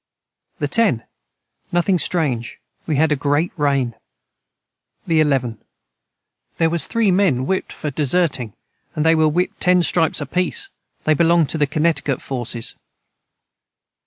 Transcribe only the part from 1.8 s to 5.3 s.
strange We had a great rain. the